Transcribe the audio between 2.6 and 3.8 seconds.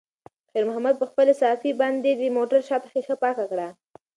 شاته ښیښه پاکه کړه.